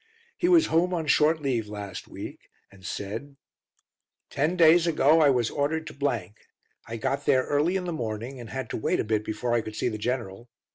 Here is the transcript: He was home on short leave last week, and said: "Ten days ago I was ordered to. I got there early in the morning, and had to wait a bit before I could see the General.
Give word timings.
He 0.35 0.49
was 0.49 0.65
home 0.73 0.95
on 0.95 1.05
short 1.05 1.43
leave 1.43 1.67
last 1.67 2.07
week, 2.07 2.49
and 2.71 2.83
said: 2.83 3.35
"Ten 4.31 4.55
days 4.57 4.87
ago 4.87 5.21
I 5.21 5.29
was 5.29 5.51
ordered 5.51 5.85
to. 5.85 6.33
I 6.87 6.97
got 6.97 7.27
there 7.27 7.43
early 7.43 7.75
in 7.75 7.85
the 7.85 7.93
morning, 7.93 8.39
and 8.39 8.49
had 8.49 8.67
to 8.71 8.77
wait 8.77 8.99
a 8.99 9.03
bit 9.03 9.23
before 9.23 9.53
I 9.53 9.61
could 9.61 9.75
see 9.75 9.89
the 9.89 9.99
General. 9.99 10.49